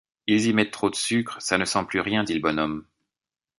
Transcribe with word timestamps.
Ils 0.25 0.47
y 0.47 0.53
mettent 0.53 0.71
trop 0.71 0.89
de 0.89 0.95
sucre, 0.95 1.39
ça 1.39 1.59
ne 1.59 1.65
sent 1.65 1.85
plus 1.85 1.99
rien, 1.99 2.23
dit 2.23 2.33
le 2.33 2.39
bonhomme. 2.39 2.87